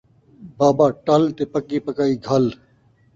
بابا 0.57 0.87
ٹل 1.05 1.21
تے 1.35 1.43
پکی 1.53 1.77
پکائی 1.85 2.13
گھل 2.27 2.45